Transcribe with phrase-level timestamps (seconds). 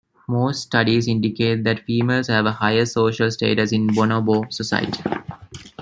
[0.27, 4.99] Most studies indicate that females have a higher social status in bonobo society.